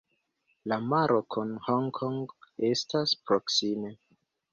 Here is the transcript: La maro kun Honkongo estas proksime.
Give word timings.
La 0.71 0.77
maro 0.93 1.17
kun 1.35 1.51
Honkongo 1.67 2.49
estas 2.71 3.13
proksime. 3.29 3.93